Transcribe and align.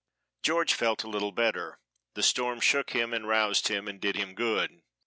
George 0.41 0.73
felt 0.73 1.03
a 1.03 1.07
little 1.07 1.31
better; 1.31 1.77
the 2.15 2.23
storm 2.23 2.59
shook 2.59 2.89
him 2.89 3.13
and 3.13 3.27
roused 3.27 3.67
him 3.67 3.87
and 3.87 4.01
did 4.01 4.15
him 4.15 4.33
good. 4.33 4.81